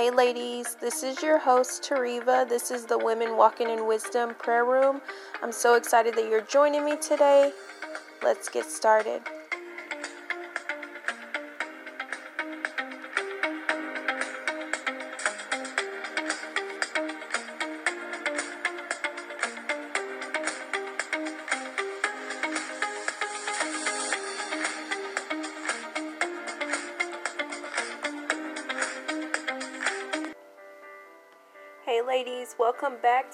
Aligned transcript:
Hey, 0.00 0.10
ladies, 0.10 0.76
this 0.76 1.02
is 1.02 1.22
your 1.22 1.38
host, 1.38 1.82
Tariva. 1.82 2.48
This 2.48 2.70
is 2.70 2.86
the 2.86 2.96
Women 2.96 3.36
Walking 3.36 3.68
in 3.68 3.86
Wisdom 3.86 4.34
prayer 4.34 4.64
room. 4.64 5.02
I'm 5.42 5.52
so 5.52 5.74
excited 5.74 6.14
that 6.14 6.26
you're 6.26 6.40
joining 6.40 6.86
me 6.86 6.96
today. 6.96 7.52
Let's 8.22 8.48
get 8.48 8.64
started. 8.64 9.20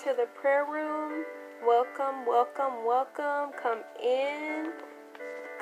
To 0.05 0.13
the 0.15 0.27
prayer 0.35 0.67
room. 0.71 1.25
Welcome, 1.67 2.27
welcome, 2.27 2.85
welcome. 2.85 3.59
Come 3.63 3.79
in. 4.03 4.73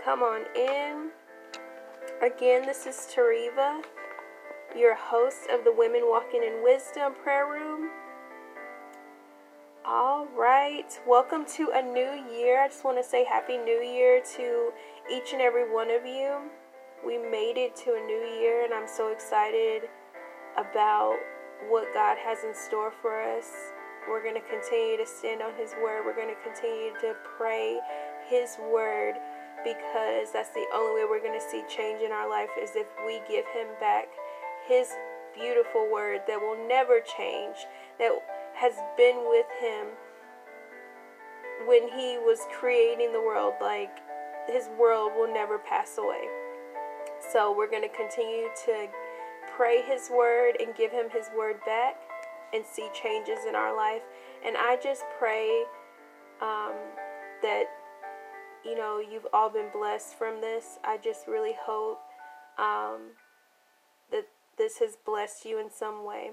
Come 0.05 0.23
on 0.25 0.43
in. 0.57 1.11
Again, 2.21 2.67
this 2.67 2.85
is 2.85 2.97
Tariva, 3.15 3.85
your 4.77 4.97
host 4.97 5.47
of 5.53 5.63
the 5.63 5.73
Women 5.73 6.03
Walking 6.07 6.43
in 6.43 6.65
Wisdom 6.65 7.13
prayer 7.23 7.47
room. 7.47 7.91
All 9.87 10.27
right, 10.37 10.99
welcome 11.07 11.45
to 11.55 11.71
a 11.73 11.83
new 11.83 12.35
year. 12.37 12.61
I 12.61 12.67
just 12.67 12.85
want 12.85 12.99
to 12.99 13.09
say 13.09 13.25
Happy 13.25 13.57
New 13.57 13.83
Year 13.83 14.21
to 14.37 14.73
each 15.13 15.33
and 15.33 15.41
every 15.41 15.73
one 15.73 15.93
of 15.93 16.05
you. 16.05 16.39
We 17.07 17.19
made 17.19 17.57
it 17.57 17.77
to 17.85 17.91
a 17.91 18.05
new 18.05 18.41
year, 18.41 18.65
and 18.65 18.75
I'm 18.75 18.89
so 18.89 19.13
excited 19.13 19.83
about 20.57 21.19
what 21.69 21.95
God 21.95 22.19
has 22.19 22.43
in 22.43 22.53
store 22.53 22.93
for 23.01 23.21
us. 23.23 23.74
We're 24.09 24.23
going 24.23 24.35
to 24.35 24.49
continue 24.49 24.97
to 24.99 25.07
stand 25.07 25.41
on 25.43 25.53
His 25.57 25.75
word. 25.83 26.05
We're 26.05 26.17
going 26.17 26.35
to 26.35 26.43
continue 26.43 26.93
to 27.01 27.15
pray 27.39 27.81
His 28.29 28.57
word 28.73 29.15
because 29.65 30.31
that's 30.33 30.51
the 30.51 30.67
only 30.75 31.01
way 31.03 31.07
we're 31.09 31.23
going 31.23 31.39
to 31.39 31.51
see 31.51 31.63
change 31.69 32.03
in 32.03 32.13
our 32.13 32.29
life 32.29 32.51
is 32.61 32.71
if 32.75 32.87
we 33.07 33.21
give 33.29 33.47
Him 33.47 33.69
back 33.81 34.09
His 34.67 34.93
beautiful 35.35 35.91
word 35.91 36.21
that 36.29 36.41
will 36.41 36.59
never 36.69 37.01
change, 37.01 37.57
that 37.99 38.13
has 38.55 38.75
been 38.97 39.25
with 39.29 39.47
Him 39.61 39.87
when 41.67 41.89
He 41.89 42.19
was 42.19 42.41
creating 42.61 43.13
the 43.13 43.21
world. 43.21 43.55
Like 43.61 43.99
His 44.47 44.69
world 44.79 45.13
will 45.17 45.33
never 45.33 45.59
pass 45.59 45.97
away. 45.97 46.29
So 47.33 47.57
we're 47.57 47.71
going 47.71 47.89
to 47.89 47.97
continue 47.97 48.49
to 48.67 48.89
pray 49.57 49.81
His 49.81 50.11
word 50.11 50.57
and 50.61 50.75
give 50.75 50.93
Him 50.93 51.09
His 51.11 51.31
word 51.37 51.57
back 51.65 51.97
and 52.55 52.65
see 52.65 52.89
changes 52.95 53.41
in 53.49 53.55
our 53.55 53.77
life. 53.77 54.03
And 54.47 54.57
I 54.57 54.79
just 54.83 55.03
pray 55.19 55.65
um, 56.41 56.75
that, 57.43 57.65
you 58.65 58.77
know, 58.77 59.01
you've 59.01 59.27
all 59.33 59.51
been 59.51 59.71
blessed 59.73 60.17
from 60.17 60.41
this. 60.41 60.79
I 60.85 60.99
just 60.99 61.27
really 61.27 61.55
hope 61.61 62.01
um, 62.59 63.11
that 64.13 64.29
this 64.57 64.79
has 64.79 64.97
blessed 65.05 65.45
you 65.45 65.59
in 65.59 65.71
some 65.71 66.05
way. 66.05 66.31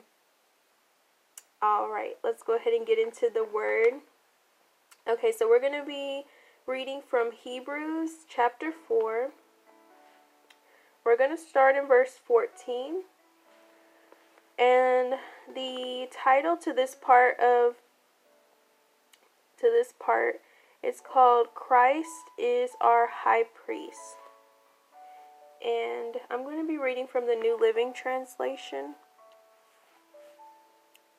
All 1.61 1.89
right, 1.89 2.13
let's 2.23 2.43
go 2.43 2.55
ahead 2.55 2.73
and 2.73 2.85
get 2.85 2.99
into 2.99 3.29
the 3.33 3.43
word. 3.43 4.01
Okay, 5.09 5.31
so 5.31 5.49
we're 5.49 5.59
going 5.59 5.79
to 5.79 5.85
be 5.85 6.23
reading 6.67 7.01
from 7.07 7.31
Hebrews 7.31 8.11
chapter 8.29 8.71
4. 8.71 9.29
We're 11.03 11.17
going 11.17 11.35
to 11.35 11.41
start 11.41 11.75
in 11.75 11.87
verse 11.87 12.19
14. 12.23 13.01
And 14.61 15.15
the 15.55 16.07
title 16.11 16.55
to 16.57 16.71
this 16.71 16.95
part 16.95 17.39
of 17.39 17.77
to 19.59 19.71
this 19.71 19.91
part 19.99 20.35
is 20.83 21.01
called 21.01 21.47
Christ 21.55 22.29
is 22.37 22.71
our 22.79 23.07
high 23.11 23.43
priest. 23.43 24.17
And 25.65 26.15
I'm 26.29 26.43
going 26.43 26.61
to 26.61 26.67
be 26.67 26.77
reading 26.77 27.07
from 27.07 27.25
the 27.25 27.35
New 27.35 27.57
Living 27.59 27.91
Translation. 27.91 28.93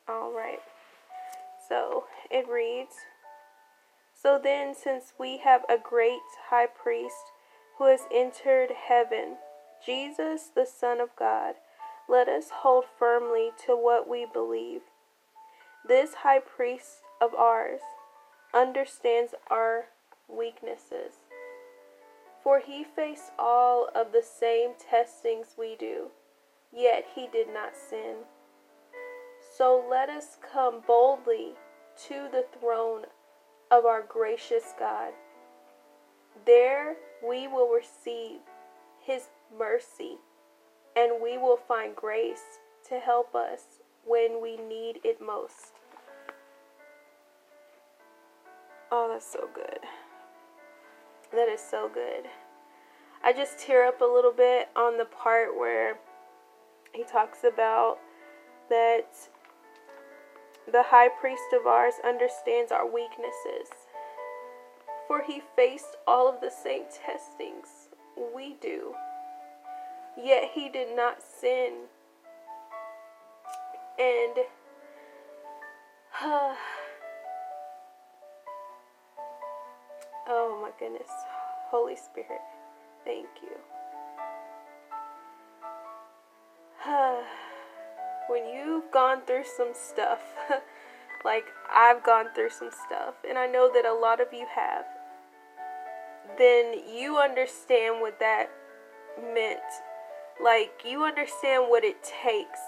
All 0.08 0.32
right. 0.32 0.60
So, 1.68 2.04
it 2.30 2.48
reads 2.48 2.94
So 4.14 4.38
then 4.42 4.72
since 4.74 5.14
we 5.18 5.38
have 5.38 5.62
a 5.68 5.78
great 5.82 6.20
high 6.48 6.66
priest 6.66 7.32
who 7.78 7.86
has 7.86 8.02
entered 8.14 8.70
heaven, 8.88 9.36
Jesus 9.84 10.50
the 10.54 10.66
Son 10.66 11.00
of 11.00 11.10
God, 11.16 11.54
let 12.08 12.28
us 12.28 12.50
hold 12.52 12.84
firmly 12.98 13.50
to 13.66 13.72
what 13.72 14.08
we 14.08 14.26
believe. 14.26 14.82
This 15.86 16.14
high 16.22 16.40
priest 16.40 17.02
of 17.20 17.34
ours 17.34 17.80
understands 18.54 19.34
our 19.50 19.86
weaknesses, 20.28 21.14
for 22.42 22.60
he 22.60 22.84
faced 22.84 23.32
all 23.38 23.88
of 23.94 24.12
the 24.12 24.22
same 24.22 24.70
testings 24.78 25.54
we 25.58 25.76
do, 25.78 26.08
yet 26.72 27.04
he 27.14 27.28
did 27.32 27.48
not 27.52 27.76
sin. 27.76 28.16
So 29.56 29.84
let 29.88 30.08
us 30.08 30.38
come 30.52 30.82
boldly 30.86 31.54
to 32.08 32.28
the 32.30 32.44
throne 32.58 33.02
of 33.70 33.84
our 33.84 34.02
gracious 34.02 34.74
God. 34.78 35.12
There 36.46 36.96
we 37.26 37.46
will 37.46 37.68
receive 37.68 38.40
his 39.00 39.28
mercy 39.56 40.18
and 40.96 41.22
we 41.22 41.38
will 41.38 41.56
find 41.56 41.96
grace 41.96 42.58
to 42.88 42.98
help 42.98 43.34
us 43.34 43.60
when 44.04 44.42
we 44.42 44.56
need 44.56 45.00
it 45.04 45.20
most. 45.20 45.72
Oh, 48.90 49.08
that's 49.10 49.30
so 49.30 49.48
good. 49.54 49.78
That 51.32 51.48
is 51.48 51.60
so 51.60 51.90
good. 51.92 52.24
I 53.24 53.32
just 53.32 53.58
tear 53.58 53.86
up 53.86 54.00
a 54.00 54.04
little 54.04 54.32
bit 54.32 54.68
on 54.76 54.98
the 54.98 55.04
part 55.04 55.56
where 55.56 55.96
he 56.92 57.04
talks 57.04 57.38
about 57.44 57.98
that 58.68 59.06
the 60.70 60.82
high 60.82 61.08
priest 61.08 61.42
of 61.58 61.66
ours 61.66 61.94
understands 62.04 62.70
our 62.70 62.86
weaknesses, 62.86 63.68
for 65.08 65.22
he 65.22 65.42
faced 65.56 65.96
all 66.06 66.28
of 66.28 66.40
the 66.40 66.50
same 66.50 66.84
testings 66.92 67.88
we 68.34 68.56
do 68.60 68.94
yet 70.16 70.50
he 70.54 70.68
did 70.68 70.96
not 70.96 71.22
sin. 71.22 71.86
And 73.98 74.38
uh, 76.22 76.54
oh 80.28 80.58
my 80.62 80.70
goodness, 80.78 81.08
Holy 81.70 81.96
Spirit, 81.96 82.40
thank 83.04 83.26
you. 83.42 83.56
Uh, 86.86 87.22
when 88.28 88.46
you've 88.48 88.90
gone 88.90 89.20
through 89.26 89.44
some 89.56 89.72
stuff, 89.72 90.20
like 91.24 91.44
I've 91.72 92.02
gone 92.02 92.26
through 92.34 92.50
some 92.50 92.70
stuff, 92.86 93.14
and 93.28 93.38
I 93.38 93.46
know 93.46 93.70
that 93.72 93.84
a 93.84 93.94
lot 93.94 94.20
of 94.20 94.28
you 94.32 94.46
have, 94.54 94.84
then 96.38 96.74
you 96.88 97.18
understand 97.18 98.00
what 98.00 98.18
that 98.20 98.50
meant 99.34 99.60
like, 100.42 100.82
you 100.84 101.04
understand 101.04 101.64
what 101.68 101.84
it 101.84 102.02
takes, 102.02 102.60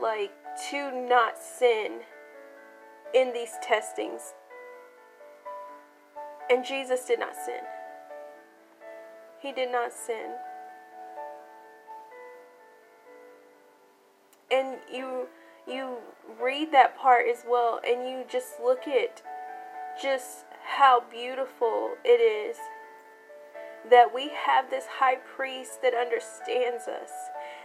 like, 0.00 0.32
to 0.70 0.90
not 1.08 1.38
sin 1.38 2.00
in 3.12 3.32
these 3.32 3.52
testings. 3.62 4.34
And 6.50 6.64
Jesus 6.64 7.04
did 7.06 7.18
not 7.18 7.34
sin. 7.34 7.62
He 9.40 9.52
did 9.52 9.70
not 9.72 9.92
sin. 9.92 10.32
And 14.50 14.78
you 14.92 15.26
you 15.66 15.96
read 16.40 16.70
that 16.72 16.96
part 16.98 17.26
as 17.28 17.44
well 17.48 17.80
and 17.86 18.08
you 18.08 18.24
just 18.30 18.60
look 18.62 18.86
at 18.86 19.22
just 20.00 20.44
how 20.62 21.02
beautiful 21.10 21.92
it 22.04 22.20
is 22.20 22.56
that 23.90 24.14
we 24.14 24.30
have 24.46 24.70
this 24.70 24.84
high 24.98 25.16
priest 25.16 25.82
that 25.82 25.94
understands 25.94 26.88
us, 26.88 27.10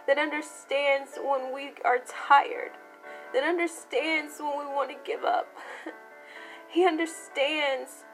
that 0.07 0.17
understands 0.17 1.11
when 1.17 1.53
we 1.53 1.71
are 1.85 1.99
tired, 2.07 2.71
that 3.33 3.43
understands 3.43 4.39
when 4.39 4.59
we 4.59 4.65
want 4.65 4.89
to 4.89 4.97
give 5.05 5.23
up. 5.23 5.47
He 6.71 6.85
understands 6.85 8.05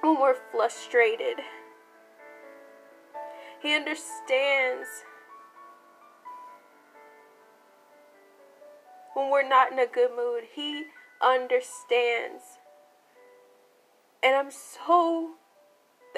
when 0.00 0.20
we're 0.20 0.36
frustrated. 0.52 1.40
He 3.60 3.74
understands 3.74 4.86
when 9.14 9.28
we're 9.28 9.48
not 9.48 9.72
in 9.72 9.80
a 9.80 9.86
good 9.86 10.10
mood. 10.14 10.44
He 10.54 10.84
understands. 11.20 12.44
And 14.22 14.36
I'm 14.36 14.52
so 14.52 15.34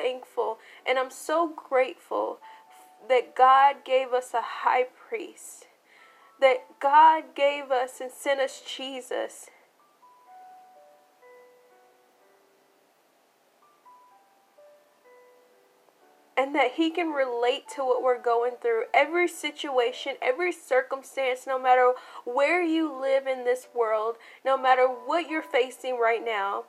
thankful 0.00 0.58
and 0.86 0.98
I'm 0.98 1.10
so 1.10 1.52
grateful 1.68 2.38
that 3.08 3.34
God 3.34 3.76
gave 3.84 4.12
us 4.12 4.32
a 4.32 4.42
high 4.42 4.86
priest 5.08 5.66
that 6.40 6.80
God 6.80 7.24
gave 7.34 7.70
us 7.70 8.00
and 8.00 8.10
sent 8.10 8.40
us 8.40 8.62
Jesus. 8.64 9.46
and 16.36 16.54
that 16.54 16.74
He 16.76 16.90
can 16.92 17.08
relate 17.08 17.64
to 17.74 17.82
what 17.82 18.00
we're 18.00 18.22
going 18.22 18.52
through. 18.62 18.84
Every 18.94 19.26
situation, 19.26 20.14
every 20.22 20.52
circumstance, 20.52 21.48
no 21.48 21.58
matter 21.58 21.94
where 22.24 22.62
you 22.62 22.96
live 22.96 23.26
in 23.26 23.42
this 23.42 23.66
world, 23.74 24.18
no 24.44 24.56
matter 24.56 24.86
what 24.86 25.28
you're 25.28 25.42
facing 25.42 25.98
right 25.98 26.24
now, 26.24 26.66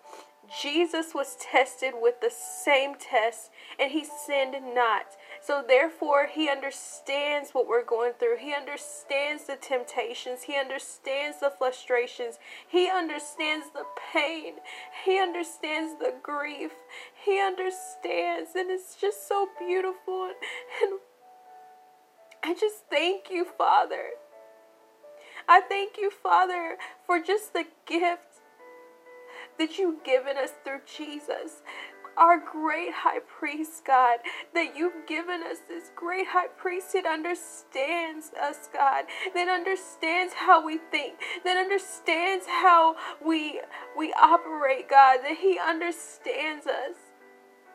Jesus 0.61 1.13
was 1.13 1.35
tested 1.35 1.93
with 2.01 2.21
the 2.21 2.31
same 2.31 2.95
test 2.95 3.51
and 3.79 3.91
he 3.91 4.03
sinned 4.03 4.55
not. 4.73 5.05
So 5.41 5.63
therefore, 5.65 6.27
he 6.27 6.49
understands 6.49 7.51
what 7.51 7.67
we're 7.67 7.85
going 7.85 8.13
through. 8.19 8.37
He 8.37 8.53
understands 8.53 9.45
the 9.45 9.55
temptations. 9.55 10.43
He 10.43 10.57
understands 10.57 11.39
the 11.39 11.51
frustrations. 11.55 12.39
He 12.67 12.89
understands 12.89 13.67
the 13.73 13.85
pain. 14.11 14.55
He 15.05 15.19
understands 15.19 15.99
the 15.99 16.13
grief. 16.21 16.71
He 17.25 17.39
understands. 17.39 18.51
And 18.55 18.69
it's 18.71 18.95
just 18.95 19.27
so 19.27 19.49
beautiful. 19.59 20.31
And 20.81 20.99
I 22.43 22.53
just 22.53 22.89
thank 22.89 23.29
you, 23.29 23.45
Father. 23.45 24.09
I 25.47 25.61
thank 25.61 25.97
you, 25.97 26.11
Father, 26.11 26.77
for 27.05 27.19
just 27.19 27.53
the 27.53 27.65
gift 27.87 28.28
that 29.59 29.77
you've 29.77 30.03
given 30.03 30.37
us 30.37 30.51
through 30.63 30.81
Jesus 30.85 31.61
our 32.19 32.37
great 32.37 32.93
high 32.93 33.19
priest, 33.19 33.85
God, 33.85 34.19
that 34.53 34.75
you've 34.75 35.07
given 35.07 35.41
us 35.41 35.59
this 35.67 35.89
great 35.95 36.27
high 36.27 36.47
priest 36.47 36.93
that 36.93 37.05
understands 37.05 38.31
us, 38.39 38.69
God, 38.73 39.05
that 39.33 39.47
understands 39.47 40.33
how 40.33 40.63
we 40.63 40.79
think, 40.91 41.15
that 41.45 41.57
understands 41.57 42.45
how 42.45 42.95
we 43.25 43.61
we 43.97 44.13
operate, 44.21 44.89
God, 44.89 45.19
that 45.23 45.37
he 45.39 45.57
understands 45.57 46.67
us, 46.67 46.97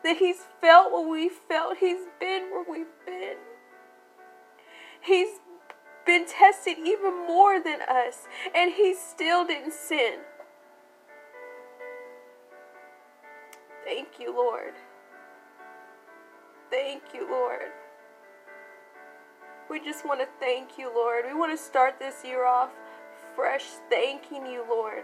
that 0.03 0.17
he's 0.17 0.43
felt 0.61 0.91
what 0.91 1.09
we 1.09 1.29
felt, 1.29 1.77
he's 1.77 2.05
been 2.19 2.51
where 2.51 2.65
we've 2.69 3.05
been. 3.05 3.37
He's 5.01 5.39
been 6.05 6.25
tested 6.27 6.77
even 6.85 7.25
more 7.27 7.59
than 7.59 7.81
us, 7.81 8.27
and 8.55 8.71
he 8.73 8.95
still 8.95 9.45
didn't 9.45 9.73
sin. 9.73 10.19
Thank 13.85 14.19
you, 14.19 14.35
Lord. 14.35 14.73
Thank 16.71 17.03
you, 17.13 17.29
Lord. 17.29 17.71
We 19.69 19.79
just 19.79 20.05
want 20.05 20.19
to 20.19 20.27
thank 20.39 20.77
you, 20.77 20.91
Lord. 20.93 21.25
We 21.27 21.33
want 21.33 21.57
to 21.57 21.63
start 21.63 21.99
this 21.99 22.23
year 22.25 22.45
off 22.45 22.71
fresh, 23.35 23.65
thanking 23.89 24.45
you, 24.45 24.65
Lord. 24.67 25.03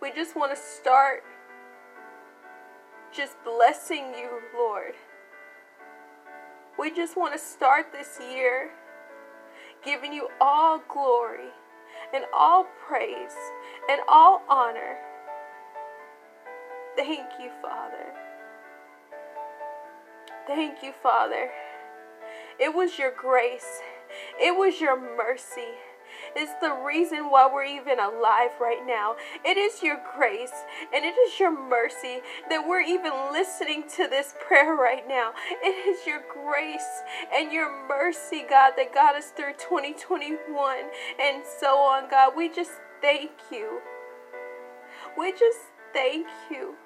We 0.00 0.12
just 0.12 0.34
want 0.36 0.54
to 0.54 0.60
start 0.60 1.22
just 3.12 3.36
blessing 3.44 4.12
you, 4.18 4.40
Lord. 4.56 4.94
We 6.78 6.90
just 6.90 7.16
want 7.16 7.32
to 7.32 7.38
start 7.38 7.92
this 7.92 8.18
year 8.32 8.70
giving 9.84 10.12
you 10.12 10.28
all 10.40 10.82
glory 10.88 11.50
and 12.14 12.24
all 12.34 12.66
praise 12.86 13.36
and 13.90 14.00
all 14.08 14.42
honor. 14.48 14.96
Thank 17.06 17.38
you, 17.38 17.50
Father. 17.60 18.14
Thank 20.46 20.82
you, 20.82 20.94
Father. 21.02 21.50
It 22.58 22.74
was 22.74 22.98
your 22.98 23.12
grace, 23.14 23.80
it 24.40 24.56
was 24.56 24.80
your 24.80 24.98
mercy. 24.98 25.74
It's 26.34 26.52
the 26.62 26.72
reason 26.72 27.30
why 27.30 27.50
we're 27.52 27.64
even 27.64 27.98
alive 28.00 28.52
right 28.58 28.82
now. 28.86 29.16
It 29.44 29.58
is 29.58 29.82
your 29.82 30.00
grace 30.16 30.52
and 30.94 31.04
it 31.04 31.14
is 31.14 31.38
your 31.38 31.50
mercy 31.50 32.20
that 32.48 32.66
we're 32.66 32.80
even 32.80 33.12
listening 33.32 33.84
to 33.96 34.08
this 34.08 34.34
prayer 34.46 34.74
right 34.74 35.06
now. 35.06 35.32
It 35.62 35.86
is 35.86 36.06
your 36.06 36.22
grace 36.32 37.02
and 37.34 37.52
your 37.52 37.86
mercy, 37.86 38.44
God, 38.48 38.72
that 38.76 38.94
got 38.94 39.14
us 39.14 39.30
through 39.30 39.54
2021 39.54 40.78
and 41.20 41.42
so 41.60 41.78
on, 41.78 42.08
God. 42.08 42.32
We 42.36 42.48
just 42.48 42.72
thank 43.02 43.32
you. 43.50 43.80
We 45.18 45.32
just 45.32 45.58
thank 45.92 46.28
you. 46.50 46.76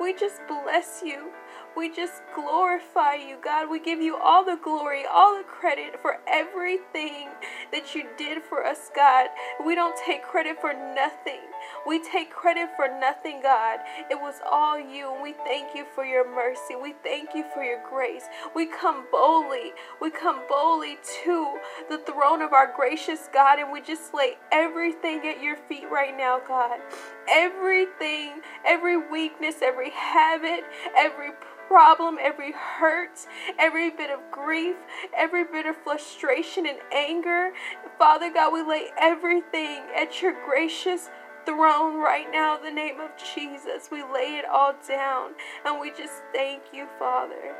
We 0.00 0.12
just 0.12 0.40
bless 0.46 1.02
you. 1.04 1.32
We 1.76 1.94
just 1.94 2.22
glorify 2.34 3.16
you, 3.16 3.36
God. 3.44 3.68
We 3.70 3.80
give 3.80 4.00
you 4.00 4.16
all 4.16 4.42
the 4.42 4.58
glory, 4.64 5.04
all 5.04 5.36
the 5.36 5.44
credit 5.44 6.00
for 6.00 6.18
everything 6.26 7.28
that 7.70 7.94
you 7.94 8.06
did 8.16 8.42
for 8.42 8.64
us, 8.64 8.90
God. 8.96 9.26
We 9.64 9.74
don't 9.74 9.94
take 10.06 10.22
credit 10.22 10.58
for 10.58 10.72
nothing. 10.72 11.40
We 11.86 12.02
take 12.02 12.30
credit 12.30 12.70
for 12.76 12.88
nothing, 12.88 13.42
God. 13.42 13.80
It 14.10 14.14
was 14.14 14.36
all 14.50 14.78
you, 14.78 15.12
and 15.12 15.22
we 15.22 15.34
thank 15.44 15.74
you 15.74 15.84
for 15.94 16.04
your 16.04 16.28
mercy. 16.34 16.74
We 16.80 16.94
thank 17.02 17.34
you 17.34 17.44
for 17.52 17.62
your 17.62 17.82
grace. 17.88 18.24
We 18.54 18.66
come 18.66 19.04
boldly. 19.12 19.72
We 20.00 20.10
come 20.10 20.40
boldly 20.48 20.96
to 21.24 21.58
the 21.90 21.98
throne 21.98 22.40
of 22.40 22.54
our 22.54 22.72
gracious 22.74 23.28
God, 23.34 23.58
and 23.58 23.70
we 23.70 23.82
just 23.82 24.14
lay 24.14 24.38
everything 24.50 25.26
at 25.28 25.42
your 25.42 25.56
feet 25.68 25.90
right 25.92 26.16
now, 26.16 26.40
God. 26.46 26.80
Everything, 27.28 28.40
every 28.64 28.96
weakness, 28.96 29.56
every 29.62 29.90
habit, 29.90 30.64
every 30.96 31.32
problem, 31.68 32.18
every 32.20 32.52
hurt, 32.52 33.26
every 33.58 33.90
bit 33.90 34.10
of 34.10 34.20
grief, 34.30 34.76
every 35.16 35.44
bit 35.44 35.66
of 35.66 35.76
frustration 35.76 36.66
and 36.66 36.78
anger. 36.92 37.52
Father 37.98 38.32
God, 38.32 38.52
we 38.52 38.62
lay 38.62 38.88
everything 38.98 39.82
at 39.96 40.22
your 40.22 40.34
gracious 40.44 41.10
throne 41.44 41.96
right 42.00 42.26
now 42.32 42.56
in 42.56 42.62
the 42.64 42.70
name 42.70 43.00
of 43.00 43.10
Jesus. 43.34 43.88
We 43.90 44.02
lay 44.02 44.38
it 44.38 44.44
all 44.44 44.74
down 44.86 45.32
and 45.64 45.80
we 45.80 45.90
just 45.90 46.22
thank 46.32 46.62
you, 46.72 46.86
Father 46.98 47.54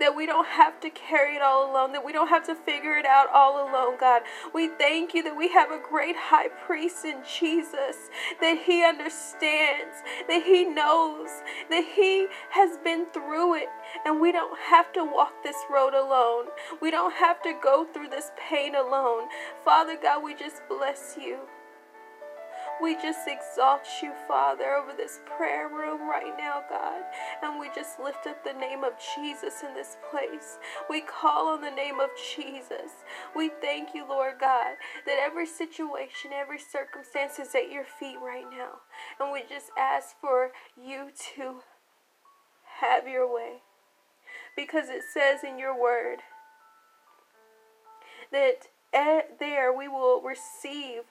that 0.00 0.16
we 0.16 0.26
don't 0.26 0.46
have 0.46 0.80
to 0.80 0.90
carry 0.90 1.36
it 1.36 1.42
all 1.42 1.70
alone, 1.70 1.92
that 1.92 2.04
we 2.04 2.12
don't 2.12 2.28
have 2.28 2.44
to 2.46 2.54
figure 2.54 2.96
it 2.96 3.06
out 3.06 3.28
all 3.32 3.68
alone, 3.68 3.96
God. 3.98 4.22
We 4.54 4.68
thank 4.68 5.14
you 5.14 5.22
that 5.22 5.36
we 5.36 5.48
have 5.52 5.70
a 5.70 5.78
great 5.78 6.16
high 6.16 6.48
priest 6.48 7.04
in 7.04 7.18
Jesus, 7.22 8.10
that 8.40 8.62
he 8.66 8.82
understands, 8.82 9.96
that 10.26 10.42
he 10.44 10.64
knows, 10.64 11.28
that 11.68 11.84
he 11.94 12.26
has 12.50 12.78
been 12.78 13.06
through 13.12 13.54
it, 13.54 13.68
and 14.04 14.20
we 14.20 14.32
don't 14.32 14.58
have 14.58 14.92
to 14.94 15.04
walk 15.04 15.42
this 15.44 15.56
road 15.70 15.94
alone. 15.94 16.46
We 16.80 16.90
don't 16.90 17.14
have 17.14 17.42
to 17.42 17.54
go 17.62 17.86
through 17.92 18.08
this 18.08 18.30
pain 18.36 18.74
alone. 18.74 19.28
Father 19.64 19.96
God, 20.00 20.24
we 20.24 20.34
just 20.34 20.62
bless 20.68 21.16
you. 21.20 21.40
We 22.82 22.94
just 22.94 23.28
exalt 23.28 23.82
you, 24.02 24.12
Father, 24.26 24.74
over 24.74 24.92
this 24.96 25.20
prayer 25.36 25.68
room 25.68 26.08
right 26.08 26.32
now, 26.38 26.62
God. 26.68 27.02
And 27.42 27.60
we 27.60 27.68
just 27.74 28.00
lift 28.00 28.26
up 28.26 28.42
the 28.42 28.54
name 28.54 28.84
of 28.84 28.92
Jesus 29.14 29.62
in 29.62 29.74
this 29.74 29.98
place. 30.10 30.58
We 30.88 31.02
call 31.02 31.48
on 31.48 31.60
the 31.60 31.70
name 31.70 32.00
of 32.00 32.08
Jesus. 32.34 32.92
We 33.36 33.50
thank 33.60 33.94
you, 33.94 34.08
Lord 34.08 34.34
God, 34.40 34.76
that 35.04 35.18
every 35.22 35.46
situation, 35.46 36.30
every 36.34 36.58
circumstance 36.58 37.38
is 37.38 37.54
at 37.54 37.70
your 37.70 37.84
feet 37.84 38.16
right 38.22 38.46
now. 38.50 38.80
And 39.20 39.30
we 39.30 39.42
just 39.48 39.70
ask 39.78 40.18
for 40.18 40.52
you 40.80 41.10
to 41.34 41.60
have 42.80 43.06
your 43.06 43.32
way. 43.32 43.58
Because 44.56 44.88
it 44.88 45.02
says 45.12 45.40
in 45.44 45.58
your 45.58 45.78
word 45.78 46.20
that 48.32 48.68
eh, 48.92 49.22
there 49.38 49.72
we 49.72 49.88
will 49.88 50.22
receive 50.22 51.02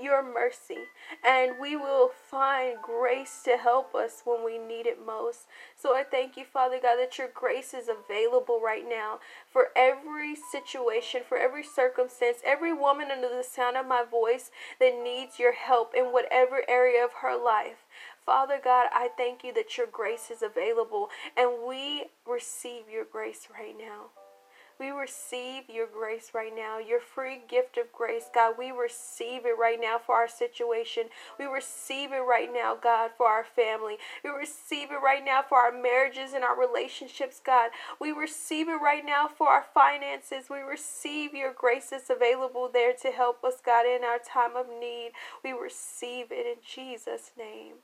your 0.00 0.22
mercy, 0.22 0.88
and 1.24 1.52
we 1.60 1.76
will 1.76 2.10
find 2.30 2.76
grace 2.82 3.42
to 3.44 3.56
help 3.56 3.94
us 3.94 4.22
when 4.24 4.44
we 4.44 4.58
need 4.58 4.86
it 4.86 5.04
most. 5.04 5.46
So 5.76 5.94
I 5.94 6.02
thank 6.02 6.36
you, 6.36 6.44
Father 6.44 6.78
God, 6.80 6.96
that 6.96 7.18
your 7.18 7.28
grace 7.32 7.74
is 7.74 7.88
available 7.88 8.60
right 8.60 8.84
now 8.88 9.20
for 9.50 9.68
every 9.76 10.34
situation, 10.34 11.22
for 11.28 11.38
every 11.38 11.64
circumstance, 11.64 12.38
every 12.44 12.72
woman 12.72 13.08
under 13.10 13.28
the 13.28 13.44
sound 13.44 13.76
of 13.76 13.86
my 13.86 14.04
voice 14.08 14.50
that 14.80 15.02
needs 15.02 15.38
your 15.38 15.52
help 15.52 15.92
in 15.96 16.06
whatever 16.06 16.62
area 16.68 17.04
of 17.04 17.12
her 17.22 17.36
life. 17.36 17.86
Father 18.24 18.58
God, 18.62 18.88
I 18.92 19.10
thank 19.16 19.44
you 19.44 19.52
that 19.54 19.76
your 19.76 19.86
grace 19.86 20.30
is 20.30 20.42
available 20.42 21.08
and 21.36 21.66
we 21.66 22.06
receive 22.26 22.88
your 22.90 23.04
grace 23.04 23.48
right 23.58 23.76
now. 23.76 24.23
We 24.78 24.90
receive 24.90 25.64
your 25.68 25.86
grace 25.86 26.32
right 26.34 26.52
now, 26.54 26.78
your 26.78 27.00
free 27.00 27.40
gift 27.48 27.78
of 27.78 27.92
grace, 27.92 28.24
God. 28.34 28.56
We 28.58 28.72
receive 28.72 29.46
it 29.46 29.56
right 29.58 29.78
now 29.80 29.98
for 30.04 30.16
our 30.16 30.28
situation. 30.28 31.04
We 31.38 31.44
receive 31.44 32.12
it 32.12 32.18
right 32.28 32.52
now, 32.52 32.76
God, 32.80 33.12
for 33.16 33.28
our 33.28 33.44
family. 33.44 33.98
We 34.24 34.30
receive 34.30 34.90
it 34.90 35.02
right 35.02 35.24
now 35.24 35.42
for 35.48 35.58
our 35.58 35.70
marriages 35.70 36.32
and 36.32 36.42
our 36.42 36.58
relationships, 36.58 37.40
God. 37.44 37.70
We 38.00 38.10
receive 38.10 38.68
it 38.68 38.82
right 38.82 39.06
now 39.06 39.28
for 39.28 39.48
our 39.48 39.64
finances. 39.72 40.50
We 40.50 40.58
receive 40.58 41.34
your 41.34 41.52
grace 41.52 41.90
that's 41.90 42.10
available 42.10 42.68
there 42.72 42.94
to 43.02 43.10
help 43.10 43.44
us, 43.44 43.60
God, 43.64 43.86
in 43.86 44.02
our 44.02 44.18
time 44.18 44.56
of 44.56 44.66
need. 44.68 45.12
We 45.44 45.52
receive 45.52 46.26
it 46.32 46.46
in 46.46 46.56
Jesus' 46.66 47.30
name. 47.38 47.74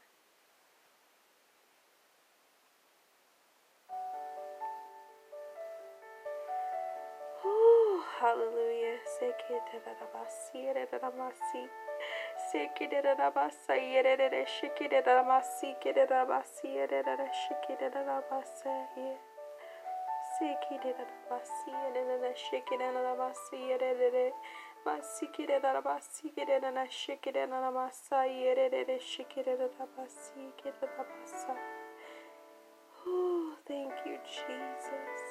Kirabasa. 30.56 31.56
Oh, 33.06 33.56
thank 33.66 33.94
you, 34.06 34.18
Jesus. 34.24 35.29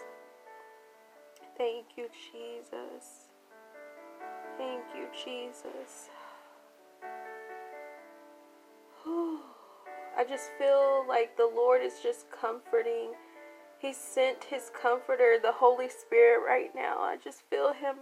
Thank 1.60 1.88
you, 1.98 2.08
Jesus. 2.32 3.28
Thank 4.58 4.86
you, 4.96 5.08
Jesus. 5.13 6.10
I 9.06 10.24
just 10.28 10.51
feel 10.58 11.06
like 11.08 11.36
the 11.36 11.51
Lord 11.54 11.82
is 11.84 11.96
just 12.01 12.28
comforting. 12.32 13.12
He 13.80 13.92
sent 13.94 14.46
his 14.46 14.72
comforter, 14.82 15.38
the 15.42 15.51
Holy 15.51 15.89
Spirit, 15.89 16.46
right 16.48 16.72
now. 16.74 17.00
I 17.01 17.18
just 17.22 17.42
feel 17.50 17.74
him 17.74 17.96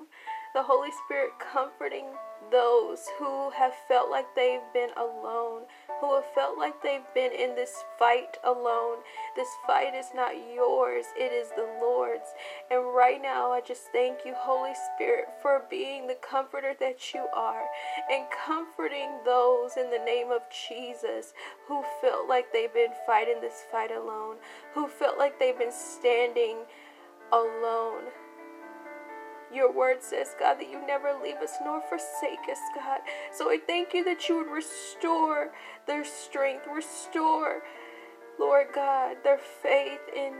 the 0.54 0.64
Holy 0.64 0.92
Spirit 1.06 1.32
comforting 1.40 2.06
those 2.52 3.08
who 3.20 3.50
have 3.52 3.74
felt 3.88 4.10
like 4.10 4.28
they've 4.36 4.62
been 4.74 4.90
alone, 4.96 5.64
who 6.00 6.16
have 6.16 6.26
felt 6.34 6.58
like 6.58 6.82
they've 6.82 7.14
been 7.14 7.32
in 7.32 7.56
this 7.56 7.84
fight 8.00 8.38
alone. 8.44 8.98
This 9.36 9.48
fight 9.66 9.94
is 9.94 10.08
not 10.16 10.34
yours, 10.54 11.06
it 11.18 11.32
is 11.32 11.50
the 11.50 11.68
Lord's. 11.82 12.30
And 12.72 12.94
right 12.96 13.22
now, 13.22 13.52
I 13.52 13.62
just 13.62 13.92
thank 13.92 14.20
you, 14.26 14.34
Holy 14.36 14.74
Spirit, 14.96 15.26
for 15.42 15.64
being 15.70 16.08
the 16.08 16.18
comforter 16.22 16.74
that 16.80 17.14
you 17.14 17.26
are 17.36 17.66
and 18.10 18.26
comforting 18.46 19.10
those 19.26 19.76
in 19.78 19.90
the 19.90 20.04
name 20.06 20.32
of 20.32 20.42
Jesus 20.70 21.34
who 21.68 21.84
felt 22.02 22.30
like 22.30 22.54
they've 22.54 22.74
been 22.74 22.94
fighting 23.06 23.42
this 23.42 23.66
fight 23.72 23.92
alone, 23.92 24.38
who 24.74 24.88
felt 24.88 25.18
like 25.18 25.40
they've 25.40 25.58
been 25.58 25.72
standing 25.72 26.58
alone. 27.32 28.04
Your 29.54 29.72
word 29.72 30.04
says, 30.04 30.36
God, 30.40 30.56
that 30.56 30.70
you 30.70 30.86
never 30.86 31.14
leave 31.22 31.38
us 31.38 31.54
nor 31.64 31.82
forsake 31.82 32.50
us, 32.52 32.60
God. 32.76 33.00
So 33.34 33.50
I 33.50 33.60
thank 33.66 33.94
you 33.94 34.04
that 34.04 34.28
you 34.28 34.38
would 34.38 34.52
restore 34.52 35.52
their 35.86 36.04
strength, 36.04 36.68
restore, 36.74 37.64
Lord 38.40 38.68
God, 38.74 39.18
their 39.24 39.38
faith 39.38 40.02
in 40.16 40.34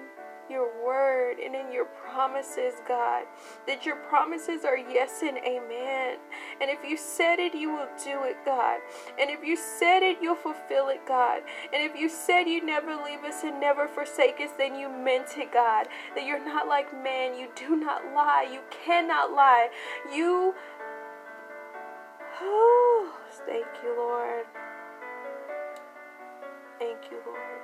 your 0.50 0.70
word 0.86 1.38
and 1.40 1.56
in 1.56 1.72
your 1.72 1.86
promises, 1.86 2.76
God. 2.88 3.26
That 3.68 3.86
your 3.86 3.96
promises 3.96 4.66
are 4.66 4.78
yes 4.78 5.22
and 5.24 5.38
amen. 5.38 6.18
And 6.62 6.70
if 6.70 6.80
you 6.88 6.98
said 6.98 7.40
it, 7.40 7.54
you 7.54 7.70
will 7.70 7.88
do 8.04 8.24
it, 8.24 8.38
God. 8.46 8.80
And 9.20 9.30
if 9.30 9.44
you 9.44 9.56
said 9.56 10.04
it, 10.04 10.18
you'll 10.22 10.36
fulfill 10.36 10.90
it, 10.90 11.06
God. 11.08 11.42
And 11.74 11.84
if 11.84 12.00
you 12.00 12.10
said 12.10 12.44
you 12.44 12.66
never 12.66 12.96
leave 12.96 13.24
us 13.24 13.44
and 13.44 13.60
never 13.60 13.88
forsake 13.88 14.40
us, 14.40 14.52
then 14.58 14.76
you 14.80 14.90
meant 14.90 15.38
it, 15.38 15.52
God. 15.54 15.88
That 16.16 16.26
you're 16.26 16.44
not 16.44 16.68
like 16.68 16.92
man. 17.04 17.38
You 17.38 17.50
do 17.56 17.76
not 17.76 18.14
lie. 18.14 18.48
You 18.52 18.62
cannot 18.86 19.32
lie. 19.32 19.70
You. 20.14 20.54
Oh, 22.42 23.14
thank 23.46 23.66
you, 23.84 23.96
Lord. 23.98 24.46
Thank 26.80 27.12
you, 27.12 27.18
Lord 27.26 27.57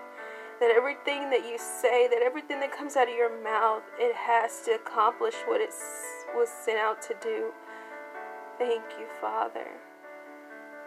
that 0.60 0.72
everything 0.76 1.30
that 1.30 1.46
you 1.46 1.58
say, 1.58 2.08
that 2.08 2.22
everything 2.24 2.60
that 2.60 2.76
comes 2.76 2.96
out 2.96 3.10
of 3.10 3.16
your 3.16 3.42
mouth, 3.44 3.84
it 4.00 4.16
has 4.16 4.62
to 4.66 4.72
accomplish 4.72 5.36
what 5.46 5.62
it 5.62 5.74
was 6.36 6.50
sent 6.50 6.78
out 6.78 7.02
to 7.04 7.16
do. 7.22 7.52
Thank 8.58 8.84
you, 9.00 9.08
Father. 9.20 9.68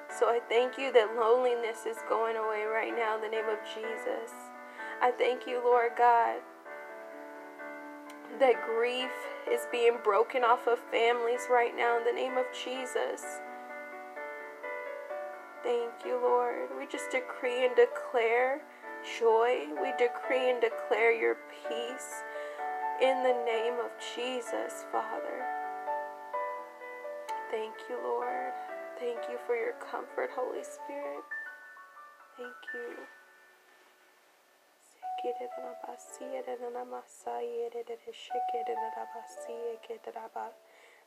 So 0.09 0.27
I 0.27 0.41
thank 0.49 0.79
you 0.79 0.93
that 0.93 1.17
loneliness 1.17 1.85
is 1.87 1.99
going 2.09 2.37
away 2.37 2.65
right 2.65 2.95
now 2.97 3.17
in 3.17 3.23
the 3.23 3.29
name 3.29 3.49
of 3.49 3.59
Jesus. 3.75 4.33
I 5.03 5.11
thank 5.11 5.47
you, 5.47 5.61
Lord 5.63 5.93
God, 5.99 6.37
that 8.39 8.65
grief 8.65 9.11
is 9.51 9.67
being 9.71 9.99
broken 10.03 10.43
off 10.43 10.67
of 10.67 10.79
families 10.79 11.49
right 11.51 11.77
now 11.77 11.99
in 11.99 12.05
the 12.05 12.13
name 12.13 12.39
of 12.39 12.47
Jesus. 12.53 13.41
Thank 15.63 15.93
you, 16.07 16.19
Lord. 16.23 16.69
We 16.79 16.87
just 16.87 17.11
decree 17.11 17.67
and 17.67 17.75
declare 17.75 18.61
joy. 19.19 19.67
We 19.81 19.93
decree 19.99 20.51
and 20.51 20.61
declare 20.61 21.13
your 21.13 21.37
peace 21.69 22.11
in 23.01 23.23
the 23.23 23.37
name 23.45 23.75
of 23.75 23.91
Jesus, 24.15 24.85
Father. 24.91 25.45
Thank 27.51 27.75
you, 27.89 27.99
Lord. 28.03 28.53
Thank 28.99 29.19
you 29.31 29.39
for 29.47 29.55
your 29.55 29.75
comfort, 29.91 30.31
Holy 30.35 30.65
Spirit. 30.65 31.25
Thank 32.37 32.57
you. 32.75 33.07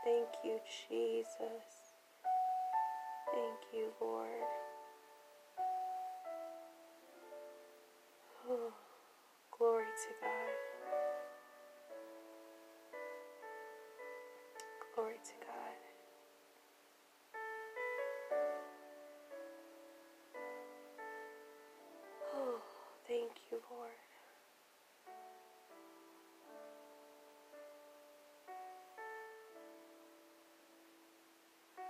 Thank 0.04 0.28
you, 0.44 0.59
Jesus. 0.88 1.94
Thank 3.32 3.61
you, 3.75 3.88
Lord. 4.00 4.28
Oh, 8.50 8.73
glory 9.59 9.85
to 9.85 10.11
God. 10.23 10.76
Glory 14.97 15.14
to 15.25 15.39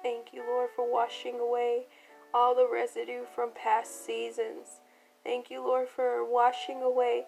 Thank 0.02 0.32
you, 0.32 0.42
Lord, 0.46 0.70
for 0.74 0.90
washing 0.90 1.38
away 1.38 1.86
all 2.32 2.54
the 2.54 2.68
residue 2.70 3.24
from 3.34 3.50
past 3.54 4.06
seasons. 4.06 4.80
Thank 5.24 5.50
you, 5.50 5.60
Lord, 5.60 5.88
for 5.88 6.24
washing 6.24 6.82
away 6.82 7.26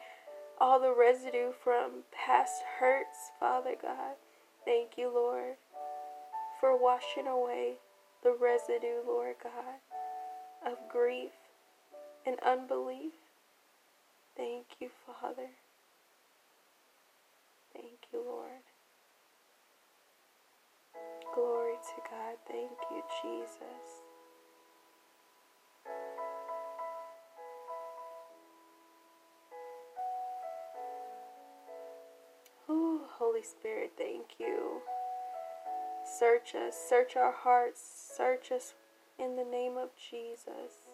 all 0.58 0.80
the 0.80 0.94
residue 0.94 1.52
from 1.52 2.04
past 2.12 2.62
hurts, 2.78 3.30
Father 3.38 3.74
God. 3.80 4.16
Thank 4.64 4.96
you, 4.96 5.12
Lord, 5.12 5.56
for 6.60 6.80
washing 6.80 7.26
away 7.26 7.74
the 8.22 8.34
residue, 8.40 9.02
Lord 9.06 9.36
God, 9.42 9.80
of 10.64 10.78
grief 10.90 11.32
and 12.24 12.36
unbelief. 12.40 13.12
Thank 14.36 14.66
you, 14.80 14.88
Father. 15.06 15.50
Thank 17.74 18.06
you, 18.12 18.22
Lord. 18.24 18.71
Glory 21.34 21.74
to 21.74 22.10
God. 22.10 22.36
Thank 22.46 22.78
you, 22.90 23.02
Jesus. 23.22 24.02
Ooh, 32.68 33.00
Holy 33.18 33.42
Spirit, 33.42 33.92
thank 33.96 34.38
you. 34.38 34.82
Search 36.18 36.54
us, 36.54 36.76
search 36.76 37.16
our 37.16 37.32
hearts, 37.32 37.82
search 38.16 38.52
us 38.52 38.74
in 39.18 39.36
the 39.36 39.44
name 39.44 39.76
of 39.76 39.90
Jesus. 39.96 40.88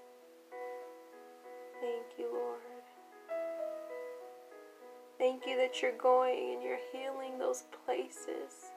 Thank 1.80 2.18
you, 2.18 2.28
Lord. 2.32 2.60
Thank 5.18 5.46
you 5.46 5.56
that 5.56 5.82
you're 5.82 5.96
going 5.96 6.54
and 6.54 6.62
you're 6.62 6.78
healing 6.92 7.38
those 7.38 7.64
places. 7.84 8.72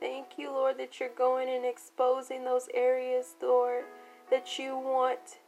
Thank 0.00 0.38
you, 0.38 0.50
Lord, 0.50 0.78
that 0.78 0.98
you're 0.98 1.10
going 1.10 1.48
and 1.48 1.64
exposing 1.64 2.44
those 2.44 2.68
areas, 2.72 3.34
Lord, 3.42 3.84
that 4.30 4.58
you 4.58 4.76
want 4.76 5.38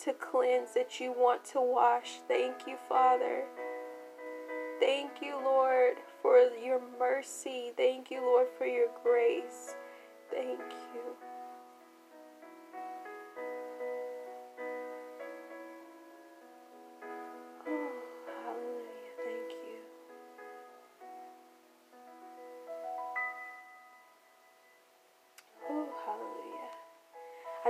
to 0.00 0.12
cleanse, 0.12 0.74
that 0.74 1.00
you 1.00 1.12
want 1.12 1.44
to 1.46 1.60
wash. 1.60 2.20
Thank 2.28 2.66
you, 2.66 2.76
Father. 2.88 3.44
Thank 4.80 5.22
you, 5.22 5.36
Lord, 5.42 5.96
for 6.20 6.38
your 6.62 6.80
mercy. 6.98 7.72
Thank 7.76 8.10
you, 8.10 8.20
Lord, 8.20 8.48
for 8.58 8.66
your 8.66 8.88
grace. 9.02 9.74
Thank 10.30 10.60
you. 10.94 11.03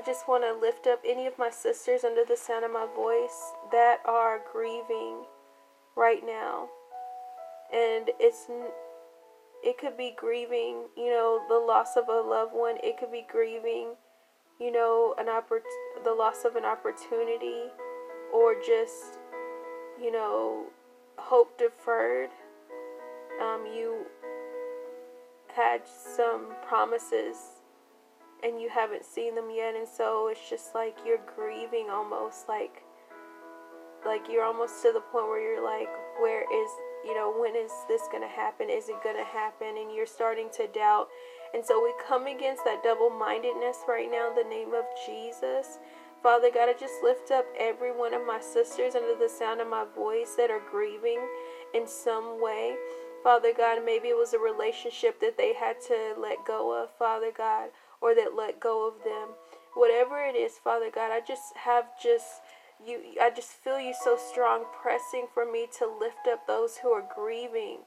Just 0.05 0.29
want 0.29 0.45
to 0.45 0.53
lift 0.53 0.87
up 0.87 1.01
any 1.07 1.27
of 1.27 1.39
my 1.39 1.51
sisters 1.51 2.05
under 2.05 2.25
the 2.25 2.37
sound 2.37 2.65
of 2.65 2.71
my 2.71 2.87
voice 2.95 3.53
that 3.73 3.99
are 4.05 4.41
grieving 4.53 5.25
right 5.97 6.23
now. 6.25 6.69
And 7.73 8.11
it's 8.21 8.47
it 9.63 9.79
could 9.79 9.97
be 9.97 10.15
grieving, 10.17 10.85
you 10.97 11.09
know, 11.09 11.41
the 11.49 11.55
loss 11.55 11.97
of 11.97 12.09
a 12.09 12.21
loved 12.21 12.53
one. 12.53 12.77
It 12.83 12.99
could 12.99 13.11
be 13.11 13.27
grieving, 13.31 13.95
you 14.61 14.71
know, 14.71 15.15
an 15.19 15.27
oppor- 15.27 15.63
the 16.05 16.13
loss 16.13 16.45
of 16.45 16.57
an 16.57 16.65
opportunity 16.65 17.63
or 18.33 18.55
just, 18.55 19.19
you 20.01 20.13
know, 20.13 20.67
hope 21.17 21.57
deferred. 21.57 22.31
Um, 23.41 23.67
you 23.67 24.05
had 25.55 25.83
some 25.87 26.49
promises 26.69 27.37
and 28.45 28.61
you 28.61 28.69
haven't 28.69 29.05
seen 29.05 29.35
them 29.35 29.49
yet 29.51 29.75
and 29.75 29.89
so 29.89 30.29
it's 30.29 30.49
just 30.49 30.75
like 30.75 30.97
you're 31.07 31.25
grieving 31.35 31.89
almost 31.91 32.49
like 32.49 32.83
like 34.07 34.29
you're 34.31 34.45
almost 34.45 34.83
to 34.83 34.93
the 34.93 35.01
point 35.01 35.27
where 35.27 35.41
you're 35.41 35.65
like 35.65 35.89
where 36.21 36.43
is 36.43 36.71
you 37.05 37.15
know 37.15 37.35
when 37.39 37.55
is 37.55 37.73
this 37.89 38.03
going 38.11 38.23
to 38.23 38.29
happen? 38.29 38.71
Is 38.71 38.89
it 38.89 39.03
going 39.03 39.17
to 39.17 39.25
happen? 39.25 39.77
And 39.77 39.95
you're 39.95 40.07
starting 40.07 40.49
to 40.57 40.67
doubt. 40.69 41.09
And 41.53 41.65
so 41.65 41.83
we 41.83 41.93
come 42.09 42.27
against 42.27 42.65
that 42.65 42.83
double-mindedness 42.83 43.77
right 43.87 44.11
now 44.11 44.31
in 44.31 44.37
the 44.37 44.49
name 44.49 44.75
of 44.75 44.85
jesus. 45.07 45.79
Father 46.23 46.49
god 46.53 46.71
i 46.71 46.73
just 46.73 47.03
lift 47.03 47.31
up 47.31 47.45
every 47.61 47.93
one 47.93 48.15
of 48.15 48.27
my 48.27 48.41
sisters 48.41 48.95
under 48.95 49.15
the 49.15 49.29
sound 49.29 49.61
of 49.61 49.69
my 49.69 49.85
voice 49.95 50.35
that 50.37 50.51
are 50.51 50.63
grieving 50.71 51.21
in 51.75 51.87
some 51.87 52.43
way. 52.43 52.77
Father 53.23 53.53
god 53.57 53.85
maybe 53.85 54.09
it 54.09 54.17
was 54.17 54.33
a 54.33 54.39
relationship 54.39 55.21
that 55.21 55.37
they 55.37 55.53
had 55.55 55.77
to 55.89 56.15
let 56.19 56.45
go 56.47 56.83
of 56.83 56.91
father 56.99 57.33
god 57.37 57.69
or 58.05 58.15
that 58.15 58.37
let 58.37 58.61
go 58.61 58.87
of 58.87 59.03
them. 59.03 59.31
Whatever 59.73 60.23
it 60.23 60.37
is, 60.37 60.53
Father 60.63 60.91
God, 60.95 61.11
I 61.11 61.21
just 61.27 61.57
have 61.65 61.87
just 62.01 62.43
you 62.85 63.01
I 63.21 63.31
just 63.35 63.53
feel 63.53 63.81
you 63.81 63.95
so 64.05 64.19
strong 64.19 64.65
pressing 64.83 65.27
for 65.33 65.51
me 65.51 65.67
to 65.79 65.87
lift 65.87 66.29
up 66.31 66.47
those 66.47 66.77
who 66.83 66.91
are 66.91 67.09
grieving 67.17 67.79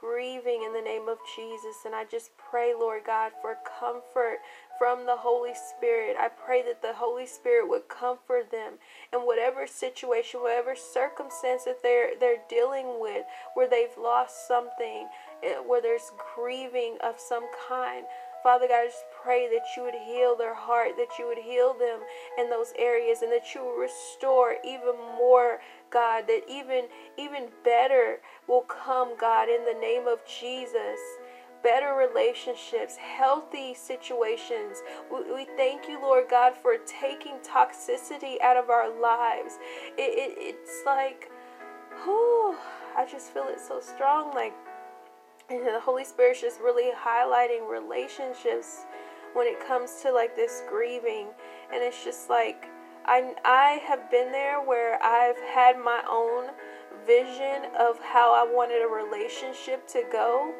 grieving 0.00 0.62
in 0.64 0.72
the 0.72 0.80
name 0.80 1.08
of 1.08 1.18
Jesus. 1.36 1.84
And 1.84 1.94
I 1.94 2.04
just 2.04 2.30
pray, 2.38 2.72
Lord 2.78 3.02
God, 3.04 3.32
for 3.42 3.58
comfort 3.78 4.38
from 4.78 5.04
the 5.04 5.16
Holy 5.16 5.52
Spirit. 5.54 6.16
I 6.18 6.28
pray 6.28 6.62
that 6.62 6.80
the 6.80 6.94
Holy 6.94 7.26
Spirit 7.26 7.68
would 7.68 7.88
comfort 7.88 8.50
them 8.50 8.74
in 9.12 9.20
whatever 9.20 9.66
situation, 9.66 10.40
whatever 10.40 10.74
circumstance 10.74 11.64
that 11.64 11.82
they're 11.82 12.18
they're 12.18 12.42
dealing 12.48 12.98
with, 12.98 13.26
where 13.54 13.68
they've 13.68 13.96
lost 13.98 14.48
something, 14.48 15.08
eh, 15.42 15.56
where 15.66 15.82
there's 15.82 16.10
grieving 16.34 16.96
of 17.04 17.16
some 17.18 17.44
kind. 17.68 18.06
Father 18.42 18.66
God, 18.68 18.82
I 18.82 18.86
just 18.86 19.04
pray 19.22 19.48
that 19.48 19.66
you 19.76 19.82
would 19.82 19.94
heal 19.94 20.36
their 20.36 20.54
heart, 20.54 20.92
that 20.96 21.18
you 21.18 21.26
would 21.26 21.38
heal 21.38 21.74
them 21.74 22.00
in 22.38 22.48
those 22.48 22.72
areas, 22.78 23.22
and 23.22 23.30
that 23.32 23.54
you 23.54 23.62
will 23.62 23.76
restore 23.76 24.56
even 24.64 24.96
more, 25.18 25.60
God, 25.90 26.26
that 26.26 26.42
even 26.48 26.86
even 27.18 27.48
better 27.64 28.20
will 28.48 28.62
come, 28.62 29.16
God, 29.18 29.48
in 29.48 29.64
the 29.64 29.78
name 29.78 30.06
of 30.06 30.20
Jesus 30.26 30.98
better 31.62 31.94
relationships, 31.94 32.96
healthy 32.96 33.74
situations. 33.74 34.82
We, 35.12 35.32
we, 35.32 35.46
thank 35.56 35.88
you, 35.88 36.00
Lord 36.00 36.24
God, 36.30 36.54
for 36.54 36.76
taking 36.86 37.34
toxicity 37.38 38.40
out 38.42 38.56
of 38.56 38.70
our 38.70 38.88
lives. 39.00 39.58
It, 39.98 40.18
it, 40.18 40.34
it's 40.38 40.82
like, 40.86 41.30
oh, 42.06 42.58
I 42.96 43.06
just 43.06 43.32
feel 43.32 43.48
it 43.48 43.60
so 43.60 43.80
strong. 43.80 44.34
Like, 44.34 44.54
and 45.50 45.66
the 45.66 45.80
Holy 45.80 46.04
Spirit's 46.04 46.40
just 46.40 46.60
really 46.60 46.92
highlighting 46.94 47.68
relationships 47.68 48.86
when 49.34 49.46
it 49.46 49.64
comes 49.66 50.00
to 50.02 50.12
like 50.12 50.36
this 50.36 50.62
grieving. 50.68 51.28
And 51.72 51.82
it's 51.82 52.04
just 52.04 52.30
like 52.30 52.66
I 53.04 53.34
I 53.44 53.80
have 53.86 54.10
been 54.10 54.32
there 54.32 54.60
where 54.60 55.02
I've 55.02 55.40
had 55.54 55.78
my 55.78 56.02
own 56.08 56.50
vision 57.06 57.70
of 57.78 57.98
how 58.00 58.32
I 58.34 58.44
wanted 58.50 58.82
a 58.82 58.88
relationship 58.88 59.88
to 59.88 60.04
go. 60.10 60.54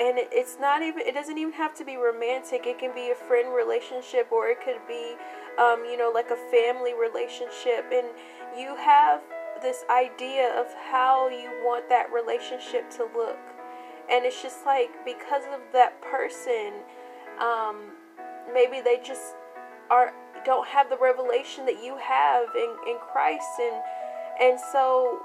And 0.00 0.16
it, 0.16 0.28
it's 0.32 0.56
not 0.58 0.82
even 0.82 1.06
it 1.06 1.12
doesn't 1.12 1.36
even 1.36 1.52
have 1.52 1.74
to 1.74 1.84
be 1.84 1.96
romantic. 1.96 2.66
It 2.66 2.78
can 2.78 2.94
be 2.94 3.10
a 3.10 3.14
friend 3.14 3.54
relationship 3.54 4.32
or 4.32 4.48
it 4.48 4.58
could 4.64 4.80
be 4.88 5.16
um, 5.58 5.84
you 5.84 5.98
know 5.98 6.10
like 6.14 6.30
a 6.30 6.50
family 6.50 6.94
relationship 6.94 7.92
and 7.92 8.06
you 8.56 8.74
have 8.76 9.20
this 9.62 9.84
idea 9.90 10.58
of 10.58 10.66
how 10.90 11.28
you 11.28 11.50
want 11.64 11.88
that 11.88 12.12
relationship 12.12 12.90
to 12.90 13.04
look. 13.14 13.38
And 14.10 14.24
it's 14.24 14.42
just 14.42 14.66
like 14.66 14.90
because 15.04 15.44
of 15.52 15.60
that 15.72 16.00
person, 16.02 16.82
um, 17.38 17.92
maybe 18.52 18.80
they 18.80 19.00
just 19.04 19.34
are 19.90 20.12
don't 20.44 20.66
have 20.66 20.88
the 20.88 20.96
revelation 20.96 21.66
that 21.66 21.82
you 21.82 21.96
have 21.98 22.48
in, 22.56 22.76
in 22.88 22.96
Christ 23.12 23.48
and 23.60 23.82
and 24.40 24.60
so 24.72 25.20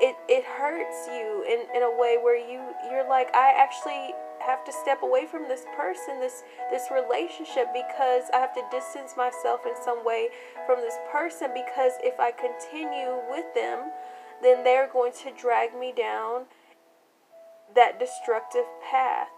it 0.00 0.16
it 0.28 0.44
hurts 0.44 1.06
you 1.06 1.44
in, 1.46 1.76
in 1.76 1.82
a 1.82 1.90
way 1.90 2.18
where 2.20 2.36
you 2.36 2.60
you're 2.90 3.08
like 3.08 3.34
I 3.34 3.52
actually 3.56 4.14
have 4.46 4.64
to 4.64 4.72
step 4.72 5.02
away 5.02 5.26
from 5.26 5.48
this 5.48 5.64
person, 5.76 6.20
this 6.20 6.42
this 6.70 6.90
relationship 6.90 7.68
because 7.72 8.24
I 8.32 8.38
have 8.38 8.54
to 8.54 8.62
distance 8.70 9.14
myself 9.16 9.60
in 9.66 9.74
some 9.82 10.04
way 10.04 10.28
from 10.66 10.80
this 10.80 10.96
person 11.10 11.50
because 11.54 11.92
if 12.02 12.18
I 12.18 12.32
continue 12.32 13.20
with 13.30 13.46
them, 13.54 13.90
then 14.42 14.64
they're 14.64 14.88
going 14.90 15.12
to 15.24 15.30
drag 15.30 15.78
me 15.78 15.92
down 15.96 16.44
that 17.74 17.98
destructive 17.98 18.66
path. 18.90 19.28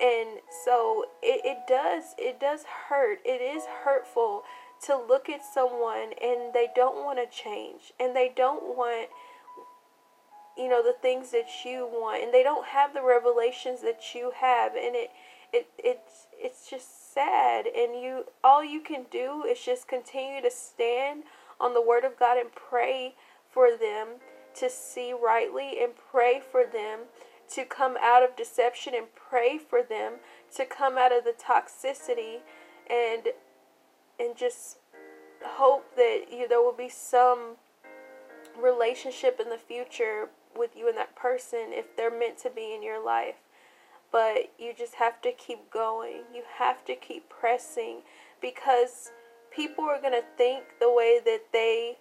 And 0.00 0.40
so 0.64 1.04
it, 1.22 1.42
it 1.44 1.58
does 1.68 2.14
it 2.18 2.40
does 2.40 2.64
hurt. 2.88 3.18
It 3.24 3.40
is 3.40 3.64
hurtful 3.84 4.44
to 4.86 4.96
look 4.96 5.28
at 5.28 5.40
someone 5.44 6.12
and 6.20 6.52
they 6.52 6.68
don't 6.74 7.04
want 7.04 7.18
to 7.18 7.26
change 7.26 7.92
and 8.00 8.16
they 8.16 8.32
don't 8.34 8.76
want 8.76 9.08
you 10.56 10.68
know 10.68 10.82
the 10.82 10.94
things 11.00 11.30
that 11.30 11.48
you 11.64 11.88
want 11.90 12.22
and 12.22 12.32
they 12.32 12.42
don't 12.42 12.66
have 12.66 12.92
the 12.92 13.02
revelations 13.02 13.80
that 13.82 14.14
you 14.14 14.32
have 14.36 14.72
and 14.74 14.94
it 14.94 15.10
it 15.52 15.68
it's 15.78 16.26
it's 16.32 16.68
just 16.68 17.12
sad 17.12 17.66
and 17.66 18.00
you 18.00 18.24
all 18.42 18.64
you 18.64 18.80
can 18.80 19.04
do 19.10 19.44
is 19.44 19.58
just 19.64 19.88
continue 19.88 20.42
to 20.42 20.50
stand 20.50 21.24
on 21.60 21.74
the 21.74 21.82
word 21.82 22.04
of 22.04 22.18
God 22.18 22.38
and 22.38 22.52
pray 22.52 23.14
for 23.50 23.70
them 23.70 24.08
to 24.54 24.68
see 24.68 25.12
rightly 25.12 25.82
and 25.82 25.92
pray 26.10 26.40
for 26.40 26.64
them 26.64 27.00
to 27.54 27.64
come 27.64 27.96
out 28.00 28.22
of 28.22 28.36
deception 28.36 28.94
and 28.94 29.06
pray 29.14 29.58
for 29.58 29.82
them 29.82 30.14
to 30.56 30.64
come 30.64 30.96
out 30.96 31.16
of 31.16 31.24
the 31.24 31.32
toxicity 31.32 32.40
and 32.90 33.28
and 34.18 34.36
just 34.36 34.78
hope 35.42 35.96
that 35.96 36.26
you 36.30 36.46
there 36.48 36.60
will 36.60 36.72
be 36.72 36.88
some 36.88 37.56
relationship 38.60 39.40
in 39.40 39.48
the 39.50 39.58
future 39.58 40.28
with 40.56 40.70
you 40.76 40.88
and 40.88 40.96
that 40.96 41.16
person 41.16 41.68
if 41.70 41.96
they're 41.96 42.16
meant 42.16 42.38
to 42.38 42.50
be 42.50 42.74
in 42.74 42.82
your 42.82 43.04
life. 43.04 43.36
But 44.10 44.52
you 44.58 44.72
just 44.76 44.96
have 44.96 45.22
to 45.22 45.32
keep 45.32 45.70
going. 45.70 46.22
You 46.34 46.42
have 46.58 46.84
to 46.84 46.94
keep 46.94 47.28
pressing 47.28 48.02
because 48.40 49.10
people 49.54 49.84
are 49.84 50.00
going 50.00 50.12
to 50.12 50.24
think 50.36 50.64
the 50.80 50.92
way 50.92 51.18
that 51.24 51.44
they 51.52 51.98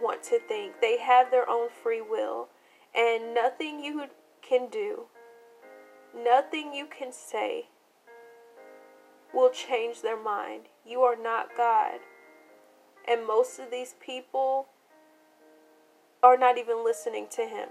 want 0.00 0.22
to 0.24 0.38
think. 0.38 0.80
They 0.80 0.98
have 0.98 1.30
their 1.30 1.48
own 1.48 1.68
free 1.82 2.00
will. 2.00 2.48
And 2.94 3.34
nothing 3.34 3.82
you 3.82 4.04
can 4.42 4.68
do, 4.68 5.06
nothing 6.14 6.74
you 6.74 6.86
can 6.86 7.10
say 7.10 7.68
will 9.32 9.50
change 9.50 10.02
their 10.02 10.22
mind. 10.22 10.64
You 10.86 11.00
are 11.00 11.16
not 11.16 11.56
God. 11.56 12.00
And 13.08 13.26
most 13.26 13.58
of 13.58 13.70
these 13.70 13.94
people 14.04 14.66
are 16.22 16.36
not 16.36 16.58
even 16.58 16.84
listening 16.84 17.26
to 17.32 17.42
him 17.42 17.70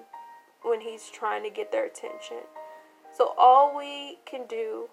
when 0.64 0.82
he's 0.82 1.10
trying 1.10 1.44
to 1.44 1.50
get 1.50 1.72
their 1.72 1.86
attention. 1.86 2.38
So, 3.16 3.34
all 3.38 3.76
we 3.76 4.20
can 4.26 4.46
do, 4.48 4.90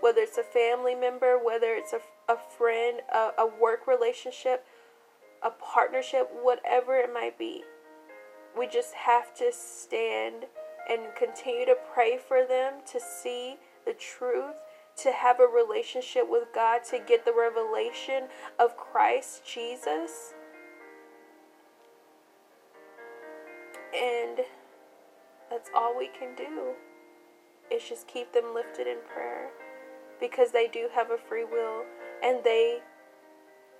whether 0.00 0.20
it's 0.20 0.38
a 0.38 0.42
family 0.42 0.94
member, 0.94 1.38
whether 1.42 1.74
it's 1.74 1.92
a, 1.92 2.00
a 2.32 2.36
friend, 2.36 3.00
a, 3.12 3.30
a 3.38 3.46
work 3.46 3.86
relationship, 3.86 4.66
a 5.42 5.50
partnership, 5.50 6.30
whatever 6.42 6.96
it 6.96 7.12
might 7.12 7.38
be, 7.38 7.62
we 8.56 8.66
just 8.66 8.94
have 8.94 9.34
to 9.36 9.50
stand 9.52 10.46
and 10.88 11.02
continue 11.16 11.66
to 11.66 11.76
pray 11.92 12.16
for 12.16 12.46
them 12.46 12.74
to 12.92 13.00
see 13.00 13.56
the 13.84 13.92
truth, 13.92 14.54
to 14.96 15.12
have 15.12 15.40
a 15.40 15.46
relationship 15.46 16.24
with 16.28 16.48
God, 16.54 16.80
to 16.90 16.98
get 16.98 17.24
the 17.24 17.34
revelation 17.34 18.28
of 18.58 18.76
Christ 18.76 19.42
Jesus 19.44 20.32
And 23.96 24.40
that's 25.50 25.70
all 25.74 25.96
we 25.96 26.08
can 26.08 26.34
do 26.36 26.74
is 27.70 27.88
just 27.88 28.06
keep 28.06 28.32
them 28.32 28.54
lifted 28.54 28.86
in 28.86 28.98
prayer 29.12 29.48
because 30.20 30.52
they 30.52 30.68
do 30.68 30.88
have 30.94 31.10
a 31.10 31.18
free 31.18 31.44
will 31.44 31.84
and 32.22 32.44
they 32.44 32.80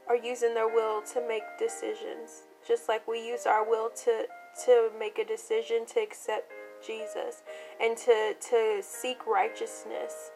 are 0.08 0.16
using 0.16 0.54
their 0.54 0.68
will 0.68 1.02
to 1.02 1.26
make 1.26 1.42
decisions 1.58 2.44
just 2.66 2.88
like 2.88 3.06
we 3.06 3.18
use 3.18 3.46
our 3.46 3.68
will 3.68 3.90
to 3.90 4.24
to 4.64 4.90
make 4.98 5.18
a 5.18 5.24
decision 5.24 5.84
to 5.86 6.00
accept 6.00 6.52
Jesus 6.84 7.42
and 7.80 7.96
to 7.96 8.34
to 8.40 8.80
seek 8.82 9.26
righteousness 9.26 10.30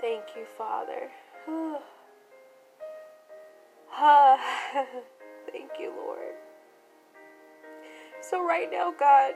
Thank 0.00 0.24
you, 0.36 0.44
Father. 0.58 1.10
Thank 5.50 5.70
you, 5.80 5.90
Lord. 5.96 6.35
So, 8.28 8.44
right 8.44 8.68
now, 8.72 8.92
God, 8.98 9.34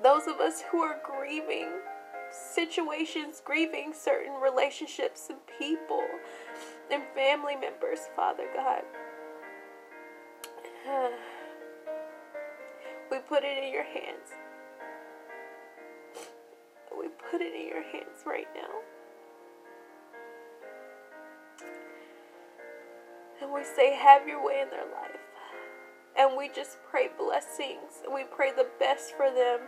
those 0.00 0.28
of 0.28 0.38
us 0.38 0.62
who 0.70 0.82
are 0.82 1.00
grieving 1.02 1.68
situations, 2.30 3.42
grieving 3.44 3.92
certain 3.92 4.34
relationships 4.34 5.30
and 5.30 5.38
people 5.58 6.04
and 6.92 7.02
family 7.12 7.56
members, 7.56 8.00
Father 8.14 8.46
God, 8.54 8.82
we 13.10 13.18
put 13.18 13.42
it 13.42 13.64
in 13.64 13.72
your 13.72 13.82
hands. 13.82 14.30
We 16.96 17.08
put 17.30 17.40
it 17.40 17.52
in 17.52 17.66
your 17.66 17.82
hands 17.82 18.22
right 18.24 18.48
now. 18.54 18.70
And 23.42 23.52
we 23.52 23.64
say, 23.64 23.92
Have 23.96 24.28
your 24.28 24.44
way 24.44 24.60
in 24.62 24.70
their 24.70 24.84
life. 24.84 25.33
And 26.16 26.36
we 26.36 26.48
just 26.48 26.78
pray 26.88 27.08
blessings. 27.18 28.02
We 28.12 28.24
pray 28.24 28.52
the 28.52 28.68
best 28.78 29.16
for 29.16 29.30
them. 29.30 29.60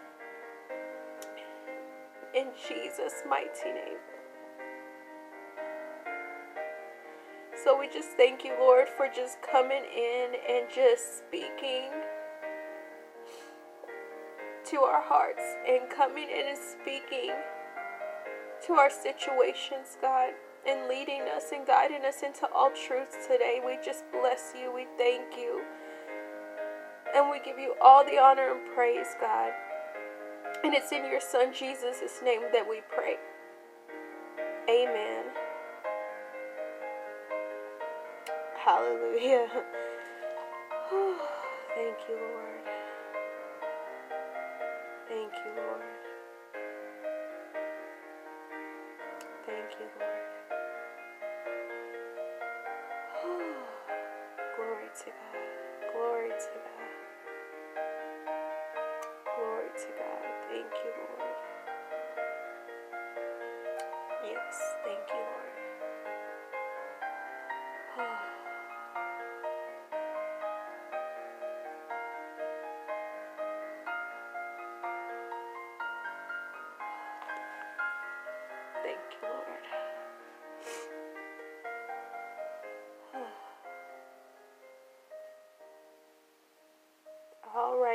In 2.35 2.49
Jesus' 2.69 3.23
mighty 3.29 3.73
name. 3.73 3.99
So 7.65 7.77
we 7.77 7.89
just 7.89 8.11
thank 8.11 8.45
you, 8.45 8.53
Lord, 8.61 8.89
for 8.89 9.09
just 9.09 9.39
coming 9.43 9.83
in 9.83 10.35
and 10.49 10.67
just 10.73 11.19
speaking 11.19 11.91
to 14.67 14.81
our 14.83 15.03
hearts 15.03 15.43
and 15.67 15.91
coming 15.91 16.29
in 16.29 16.49
and 16.49 16.59
speaking 16.59 17.33
to 18.67 18.75
our 18.75 18.91
situations, 18.91 19.97
God, 20.01 20.31
and 20.67 20.89
leading 20.89 21.23
us 21.23 21.51
and 21.53 21.67
guiding 21.67 22.05
us 22.05 22.23
into 22.23 22.47
all 22.53 22.71
truths 22.71 23.27
today. 23.27 23.61
We 23.65 23.79
just 23.85 24.05
bless 24.13 24.53
you. 24.57 24.73
We 24.73 24.87
thank 24.97 25.37
you. 25.37 25.63
And 27.15 27.31
we 27.31 27.41
give 27.41 27.59
you 27.59 27.75
all 27.81 28.05
the 28.05 28.19
honor 28.19 28.53
and 28.53 28.75
praise, 28.75 29.15
God. 29.21 29.53
And 30.65 30.75
it's 30.75 30.93
in 30.93 31.05
your 31.05 31.21
Son 31.21 31.53
Jesus' 31.53 32.21
name 32.25 32.43
that 32.53 32.69
we 32.69 32.81
pray. 32.95 33.17
Amen. 34.69 35.25
Hallelujah. 38.59 39.49
Thank 41.75 41.99
you, 42.09 42.17
Lord. 42.17 42.63
Thank 45.09 45.33
you, 45.33 45.53
Lord. 45.57 45.83
Thank 49.47 49.71
you, 49.79 49.87
Lord. 50.01 50.16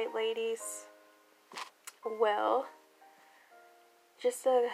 Right, 0.01 0.15
ladies. 0.15 0.85
Well, 2.19 2.65
just 4.21 4.45
a 4.45 4.69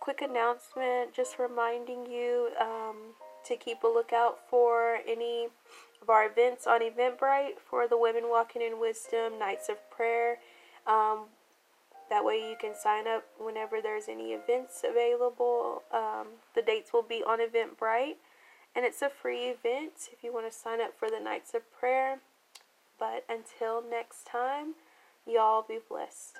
quick 0.00 0.22
announcement, 0.22 1.14
just 1.14 1.38
reminding 1.38 2.06
you 2.06 2.50
um, 2.60 3.14
to 3.46 3.56
keep 3.56 3.82
a 3.84 3.86
lookout 3.86 4.38
for 4.48 4.98
any 5.06 5.48
of 6.00 6.10
our 6.10 6.26
events 6.26 6.66
on 6.66 6.80
Eventbrite 6.80 7.60
for 7.64 7.86
the 7.86 7.96
Women 7.96 8.24
Walking 8.28 8.62
in 8.62 8.80
Wisdom 8.80 9.38
Nights 9.38 9.68
of 9.68 9.76
Prayer. 9.90 10.38
Um, 10.86 11.26
that 12.10 12.24
way 12.24 12.36
you 12.36 12.56
can 12.60 12.74
sign 12.74 13.06
up 13.06 13.24
whenever 13.38 13.80
there's 13.80 14.08
any 14.08 14.32
events 14.32 14.84
available. 14.88 15.82
Um, 15.92 16.26
the 16.56 16.62
dates 16.62 16.92
will 16.92 17.04
be 17.04 17.22
on 17.24 17.38
Eventbrite, 17.38 18.16
and 18.74 18.84
it's 18.84 19.00
a 19.00 19.08
free 19.08 19.44
event 19.44 20.08
if 20.12 20.24
you 20.24 20.32
want 20.32 20.50
to 20.50 20.56
sign 20.56 20.80
up 20.80 20.98
for 20.98 21.08
the 21.08 21.20
Nights 21.20 21.54
of 21.54 21.62
Prayer. 21.78 22.18
But 23.02 23.24
until 23.28 23.82
next 23.82 24.28
time, 24.28 24.74
y'all 25.26 25.64
be 25.66 25.80
blessed. 25.88 26.38